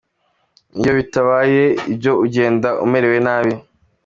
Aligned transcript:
Iyo 0.79 0.91
bitabaye 0.97 1.63
ibyo 1.91 2.11
ugenda 2.25 2.69
umerewe 2.85 3.17
nabi. 3.25 3.53